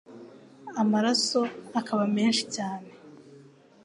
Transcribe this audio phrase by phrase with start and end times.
[0.81, 1.41] amaraso
[1.79, 2.89] akaba menshi cyane